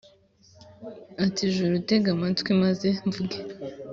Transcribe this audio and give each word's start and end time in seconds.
ati 1.25 1.43
«juru, 1.55 1.75
tega 1.87 2.09
amatwi, 2.15 2.51
maze 2.63 2.87
mvuge. 3.07 3.37